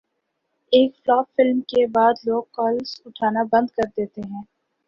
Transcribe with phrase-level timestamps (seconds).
[0.73, 4.41] ایک flop film کے بعد لوگ کالز اٹھانا بند کردیتے ہیں